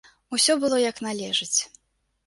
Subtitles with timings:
[0.37, 1.59] Усё было як належыць.